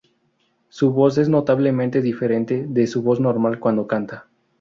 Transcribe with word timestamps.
Su 0.69 0.91
voz 0.93 1.19
es 1.19 1.27
tan 1.27 1.33
notablemente 1.33 2.01
diferente 2.01 2.65
de 2.67 2.87
su 2.87 3.03
voz 3.03 3.19
normal 3.19 3.59
cuando 3.59 3.85
canta. 3.85 4.27